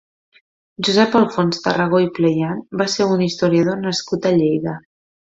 [0.85, 4.75] Josep Alfons Tarragó i Pleyan va ser un historiador nascut a Lleida.